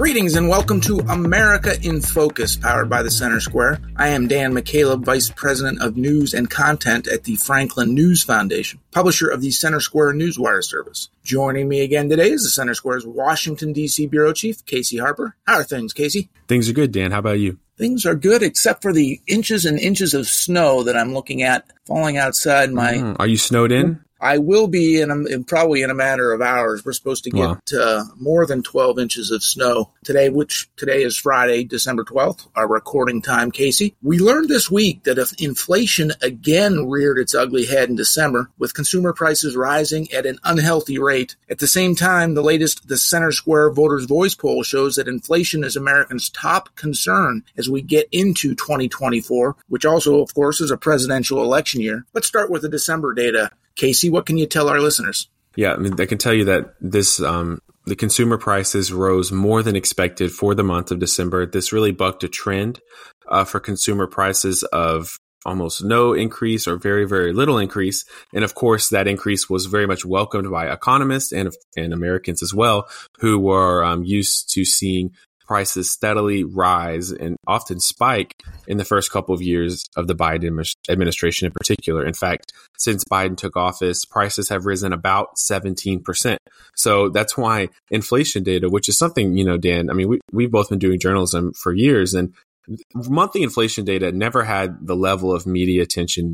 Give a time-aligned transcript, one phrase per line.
[0.00, 3.82] Greetings and welcome to America in Focus, powered by the Center Square.
[3.96, 8.80] I am Dan McCaleb, Vice President of News and Content at the Franklin News Foundation,
[8.92, 11.10] publisher of the Center Square Newswire service.
[11.22, 14.06] Joining me again today is the Center Square's Washington, D.C.
[14.06, 15.36] Bureau Chief, Casey Harper.
[15.46, 16.30] How are things, Casey?
[16.48, 17.12] Things are good, Dan.
[17.12, 17.58] How about you?
[17.76, 21.66] Things are good, except for the inches and inches of snow that I'm looking at
[21.84, 22.94] falling outside my.
[22.94, 24.02] Mm, are you snowed in?
[24.20, 26.84] I will be in, a, in, probably in a matter of hours.
[26.84, 27.58] We're supposed to get wow.
[27.78, 32.68] uh, more than 12 inches of snow today, which today is Friday, December 12th, our
[32.68, 33.94] recording time, Casey.
[34.02, 38.74] We learned this week that if inflation again reared its ugly head in December, with
[38.74, 41.36] consumer prices rising at an unhealthy rate.
[41.48, 45.64] At the same time, the latest The Center Square Voters Voice poll shows that inflation
[45.64, 50.76] is Americans' top concern as we get into 2024, which also, of course, is a
[50.76, 52.04] presidential election year.
[52.12, 53.50] Let's start with the December data.
[53.76, 55.28] Casey, what can you tell our listeners?
[55.56, 59.62] Yeah, I mean, I can tell you that this um, the consumer prices rose more
[59.62, 61.46] than expected for the month of December.
[61.46, 62.80] This really bucked a trend
[63.28, 68.04] uh, for consumer prices of almost no increase or very very little increase
[68.34, 72.52] and of course that increase was very much welcomed by economists and and Americans as
[72.52, 72.86] well
[73.20, 75.10] who were um, used to seeing
[75.50, 80.64] prices steadily rise and often spike in the first couple of years of the Biden
[80.88, 82.06] administration in particular.
[82.06, 86.36] In fact, since Biden took office, prices have risen about 17%.
[86.76, 90.52] So that's why inflation data, which is something, you know, Dan, I mean, we, we've
[90.52, 92.32] both been doing journalism for years and
[92.94, 96.32] monthly inflation data never had the level of media attention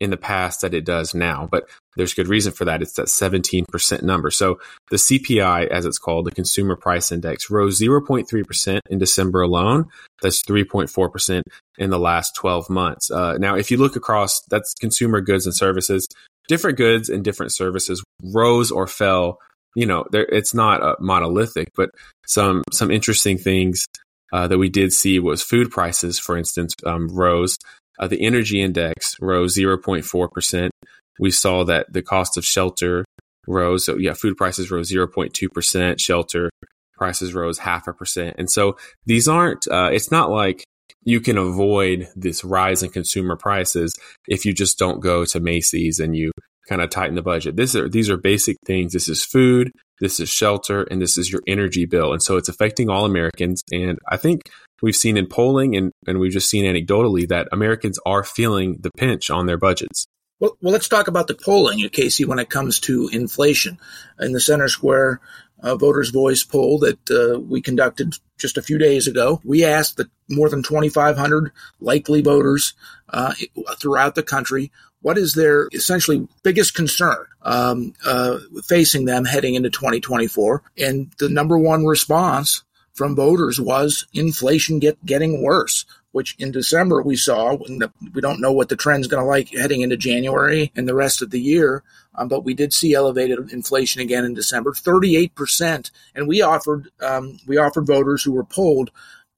[0.00, 1.48] in the past that it does now.
[1.50, 2.82] But there's good reason for that.
[2.82, 4.30] It's that 17% number.
[4.30, 9.86] So the CPI, as it's called, the Consumer Price Index, rose 0.3% in December alone.
[10.22, 11.42] That's 3.4%
[11.78, 13.10] in the last 12 months.
[13.10, 16.06] Uh, now, if you look across, that's consumer goods and services.
[16.46, 19.38] Different goods and different services rose or fell.
[19.74, 21.90] You know, it's not monolithic, but
[22.26, 23.84] some some interesting things
[24.32, 27.56] uh, that we did see was food prices, for instance, um, rose.
[27.98, 30.70] Uh, the energy index rose 0.4%.
[31.18, 33.04] We saw that the cost of shelter
[33.46, 33.84] rose.
[33.86, 36.50] So, yeah, food prices rose 0.2%, shelter
[36.96, 38.36] prices rose half a percent.
[38.38, 40.64] And so these aren't, uh, it's not like
[41.04, 43.94] you can avoid this rise in consumer prices
[44.26, 46.32] if you just don't go to Macy's and you
[46.68, 47.56] kind of tighten the budget.
[47.56, 48.92] This are, these are basic things.
[48.92, 52.12] This is food, this is shelter, and this is your energy bill.
[52.12, 53.62] And so it's affecting all Americans.
[53.72, 54.42] And I think
[54.82, 58.90] we've seen in polling and, and we've just seen anecdotally that Americans are feeling the
[58.96, 60.06] pinch on their budgets.
[60.40, 63.78] Well, well, let's talk about the polling, Casey, when it comes to inflation.
[64.20, 65.20] In the Center Square
[65.62, 69.96] uh, Voters' Voice poll that uh, we conducted just a few days ago, we asked
[69.96, 72.74] the more than 2,500 likely voters
[73.08, 73.34] uh,
[73.78, 74.70] throughout the country
[75.00, 80.62] what is their essentially biggest concern um, uh, facing them heading into 2024.
[80.76, 82.64] And the number one response
[82.94, 85.84] from voters was inflation get, getting worse,
[86.18, 87.56] which in December we saw.
[87.56, 90.96] The, we don't know what the trend's going to like heading into January and the
[90.96, 91.84] rest of the year,
[92.16, 95.92] um, but we did see elevated inflation again in December, 38 percent.
[96.16, 98.90] And we offered um, we offered voters who were polled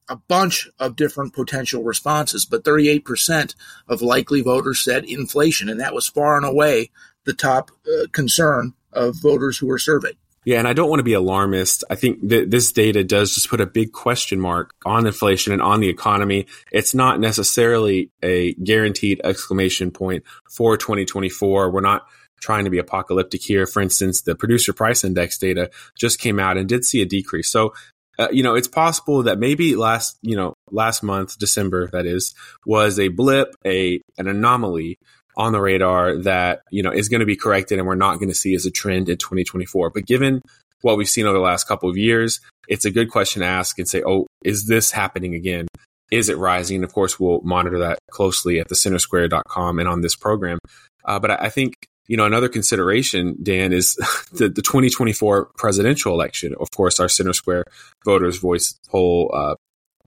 [0.08, 3.54] a bunch of different potential responses, but 38 percent
[3.86, 6.88] of likely voters said inflation, and that was far and away
[7.26, 10.16] the top uh, concern of voters who were surveyed.
[10.44, 11.84] Yeah, and I don't want to be alarmist.
[11.90, 15.60] I think that this data does just put a big question mark on inflation and
[15.60, 16.46] on the economy.
[16.72, 21.70] It's not necessarily a guaranteed exclamation point for 2024.
[21.70, 22.06] We're not
[22.40, 23.66] trying to be apocalyptic here.
[23.66, 27.50] For instance, the producer price index data just came out and did see a decrease.
[27.50, 27.74] So,
[28.18, 32.34] uh, you know, it's possible that maybe last, you know, last month, December, that is,
[32.64, 34.98] was a blip, a an anomaly
[35.40, 38.28] on the radar that you know is going to be corrected and we're not going
[38.28, 40.42] to see as a trend in 2024 but given
[40.82, 43.78] what we've seen over the last couple of years it's a good question to ask
[43.78, 45.66] and say oh is this happening again?
[46.10, 46.76] Is it rising?
[46.76, 50.58] And of course we'll monitor that closely at the centersquare.com and on this program.
[51.04, 51.74] Uh, but I, I think
[52.06, 53.94] you know another consideration dan is
[54.32, 56.54] the, the 2024 presidential election.
[56.58, 57.64] Of course our center square
[58.04, 59.54] voters voice poll uh,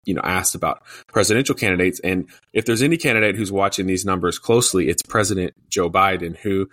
[0.05, 1.99] you know, asked about presidential candidates.
[2.01, 6.69] And if there's any candidate who's watching these numbers closely, it's President Joe Biden, who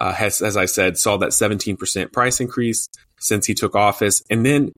[0.00, 2.88] uh, has, as I said, saw that 17% price increase
[3.18, 4.22] since he took office.
[4.30, 4.72] And then,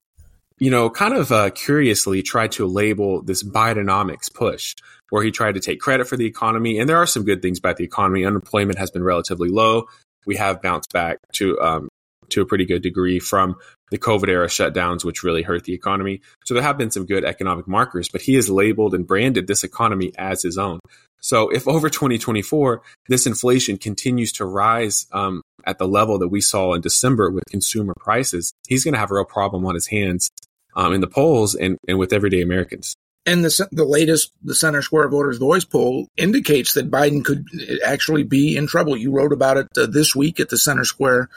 [0.59, 4.75] you know, kind of uh, curiously tried to label this Bidenomics push,
[5.09, 6.79] where he tried to take credit for the economy.
[6.79, 8.25] And there are some good things about the economy.
[8.25, 9.87] Unemployment has been relatively low.
[10.25, 11.89] We have bounced back to um,
[12.29, 13.55] to a pretty good degree from
[13.91, 16.21] the COVID era shutdowns, which really hurt the economy.
[16.45, 19.63] So there have been some good economic markers, but he has labeled and branded this
[19.63, 20.79] economy as his own.
[21.21, 26.41] So if over 2024, this inflation continues to rise um, at the level that we
[26.41, 29.87] saw in December with consumer prices, he's going to have a real problem on his
[29.87, 30.29] hands
[30.75, 32.95] um, in the polls and, and with everyday Americans.
[33.25, 37.47] And the, the latest, the Center Square Voters Voice poll indicates that Biden could
[37.83, 38.95] actually be in trouble.
[38.95, 41.27] You wrote about it uh, this week at the centersquare.com.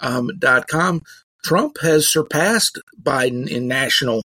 [0.00, 0.30] Um,
[1.44, 4.22] Trump has surpassed Biden in national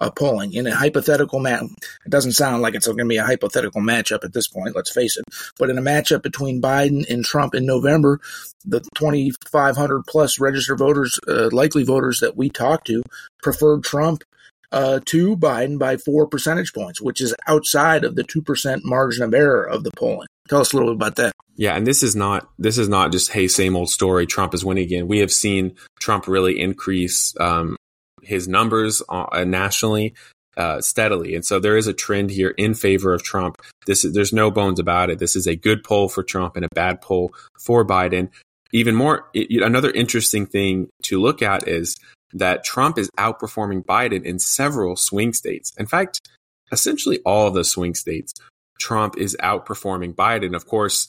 [0.00, 1.64] uh, polling in a hypothetical match.
[2.06, 4.92] It doesn't sound like it's going to be a hypothetical matchup at this point, let's
[4.92, 5.24] face it.
[5.58, 8.20] But in a matchup between Biden and Trump in November,
[8.64, 13.02] the 2,500 plus registered voters, uh, likely voters that we talked to,
[13.42, 14.24] preferred Trump
[14.72, 19.24] uh, to Biden by four percentage points, which is outside of the two percent margin
[19.24, 20.28] of error of the polling.
[20.50, 21.32] Tell us a little bit about that.
[21.54, 24.26] Yeah, and this is not this is not just hey same old story.
[24.26, 25.06] Trump is winning again.
[25.06, 27.76] We have seen Trump really increase um,
[28.20, 30.14] his numbers uh, nationally
[30.56, 33.62] uh, steadily, and so there is a trend here in favor of Trump.
[33.86, 35.20] This is, there's no bones about it.
[35.20, 38.30] This is a good poll for Trump and a bad poll for Biden.
[38.72, 41.96] Even more, it, another interesting thing to look at is
[42.32, 45.72] that Trump is outperforming Biden in several swing states.
[45.78, 46.28] In fact,
[46.72, 48.32] essentially all of the swing states,
[48.80, 50.56] Trump is outperforming Biden.
[50.56, 51.08] Of course,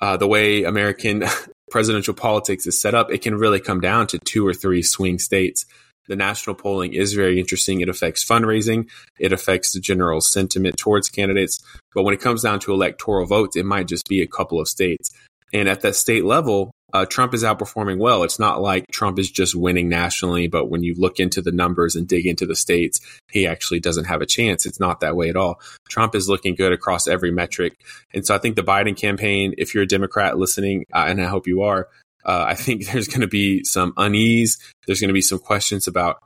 [0.00, 1.24] uh, the way American
[1.70, 5.18] presidential politics is set up, it can really come down to two or three swing
[5.18, 5.66] states.
[6.08, 7.80] The national polling is very interesting.
[7.80, 8.88] It affects fundraising.
[9.18, 11.62] It affects the general sentiment towards candidates.
[11.94, 14.68] But when it comes down to electoral votes, it might just be a couple of
[14.68, 15.10] states.
[15.52, 18.22] And at that state level, uh, Trump is outperforming well.
[18.22, 21.96] It's not like Trump is just winning nationally, but when you look into the numbers
[21.96, 23.00] and dig into the states,
[23.30, 24.64] he actually doesn't have a chance.
[24.64, 25.60] It's not that way at all.
[25.88, 27.74] Trump is looking good across every metric.
[28.14, 31.26] And so I think the Biden campaign, if you're a Democrat listening, uh, and I
[31.26, 31.88] hope you are,
[32.24, 34.58] uh, I think there's going to be some unease.
[34.86, 36.18] There's going to be some questions about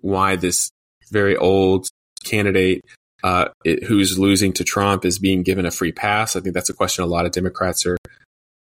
[0.00, 0.70] why this
[1.10, 1.88] very old
[2.24, 2.84] candidate
[3.22, 6.36] uh, it, who's losing to Trump is being given a free pass.
[6.36, 7.96] I think that's a question a lot of Democrats are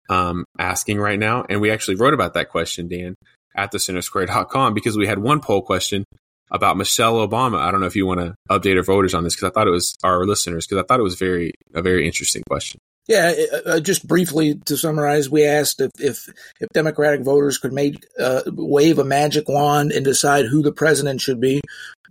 [0.09, 1.45] um, asking right now.
[1.49, 3.17] And we actually wrote about that question, Dan,
[3.57, 6.05] at the centersquare.com because we had one poll question
[6.51, 7.59] about Michelle Obama.
[7.59, 9.67] I don't know if you want to update our voters on this because I thought
[9.67, 12.79] it was our listeners because I thought it was very a very interesting question.
[13.09, 16.29] Yeah, uh, uh, just briefly to summarize, we asked if if,
[16.61, 21.21] if Democratic voters could make uh, wave a magic wand and decide who the president
[21.21, 21.61] should be.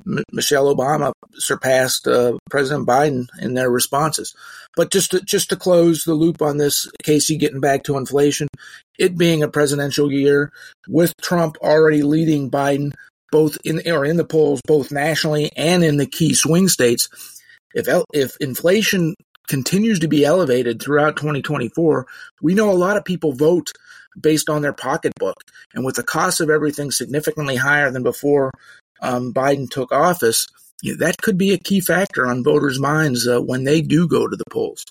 [0.07, 4.33] M- Michelle Obama surpassed uh, President Biden in their responses.
[4.77, 8.47] But just to, just to close the loop on this, Casey, getting back to inflation,
[8.97, 10.51] it being a presidential year
[10.87, 12.93] with Trump already leading Biden
[13.31, 17.09] both in or in the polls, both nationally and in the key swing states.
[17.73, 19.15] If if inflation
[19.47, 22.07] continues to be elevated throughout 2024,
[22.41, 23.71] we know a lot of people vote
[24.19, 25.35] based on their pocketbook.
[25.73, 28.51] And with the cost of everything significantly higher than before
[29.01, 30.47] um, Biden took office,
[30.81, 34.07] you know, that could be a key factor on voters' minds uh, when they do
[34.07, 34.85] go to the polls.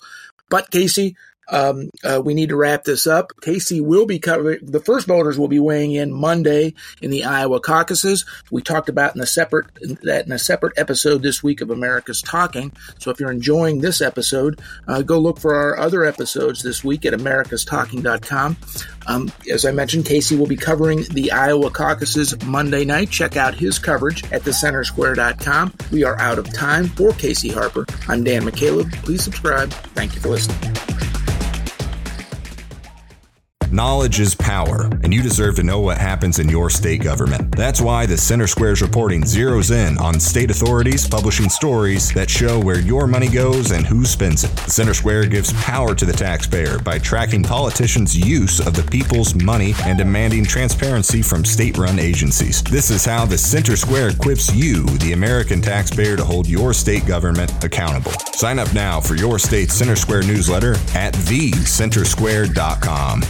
[0.49, 1.15] But Casey,
[1.49, 3.31] um, uh, we need to wrap this up.
[3.41, 7.59] Casey will be covering the first voters will be weighing in Monday in the Iowa
[7.59, 8.25] caucuses.
[8.51, 9.67] We talked about in a separate
[10.03, 12.71] that in a separate episode this week of America's Talking.
[12.99, 17.05] So if you're enjoying this episode, uh, go look for our other episodes this week
[17.05, 18.57] at americastalking.com.
[19.07, 23.11] Um, as I mentioned, Casey will be covering the Iowa caucuses Monday night.
[23.11, 25.73] Check out his coverage at thecentersquare.com.
[25.91, 27.85] We are out of time for Casey Harper.
[28.07, 28.91] I'm Dan McCaleb.
[29.03, 29.71] Please subscribe.
[29.71, 30.94] Thank you for listening.
[33.75, 37.53] Knowledge is power, and you deserve to know what happens in your state government.
[37.57, 42.57] That's why the Center Square's reporting zeroes in on state authorities publishing stories that show
[42.57, 44.55] where your money goes and who spends it.
[44.55, 49.35] The Center Square gives power to the taxpayer by tracking politicians' use of the people's
[49.35, 52.63] money and demanding transparency from state run agencies.
[52.63, 57.05] This is how the Center Square equips you, the American taxpayer, to hold your state
[57.05, 58.13] government accountable.
[58.35, 63.23] Sign up now for your state Center Square newsletter at thecentersquare.com.